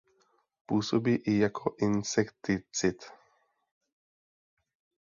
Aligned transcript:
Působí 0.65 1.15
i 1.15 1.37
jako 1.39 1.75
insekticid. 1.79 3.03